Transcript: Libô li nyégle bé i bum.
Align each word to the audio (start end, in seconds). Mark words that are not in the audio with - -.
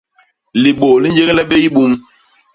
Libô 0.61 0.89
li 1.01 1.07
nyégle 1.15 1.43
bé 1.49 1.57
i 1.67 1.69
bum. 1.73 1.91